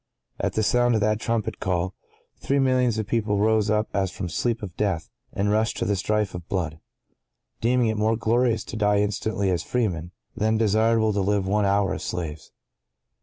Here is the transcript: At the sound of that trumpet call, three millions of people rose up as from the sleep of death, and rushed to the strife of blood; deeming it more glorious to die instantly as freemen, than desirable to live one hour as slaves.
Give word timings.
At 0.39 0.53
the 0.53 0.63
sound 0.63 0.95
of 0.95 1.01
that 1.01 1.19
trumpet 1.19 1.59
call, 1.59 1.93
three 2.39 2.57
millions 2.57 2.97
of 2.97 3.05
people 3.05 3.37
rose 3.37 3.69
up 3.69 3.87
as 3.93 4.09
from 4.09 4.25
the 4.25 4.31
sleep 4.33 4.63
of 4.63 4.75
death, 4.75 5.11
and 5.31 5.51
rushed 5.51 5.77
to 5.77 5.85
the 5.85 5.95
strife 5.95 6.33
of 6.33 6.49
blood; 6.49 6.79
deeming 7.59 7.85
it 7.85 7.97
more 7.97 8.17
glorious 8.17 8.63
to 8.63 8.75
die 8.75 8.97
instantly 8.97 9.51
as 9.51 9.61
freemen, 9.61 10.09
than 10.35 10.57
desirable 10.57 11.13
to 11.13 11.21
live 11.21 11.45
one 11.47 11.65
hour 11.65 11.93
as 11.93 12.01
slaves. 12.01 12.51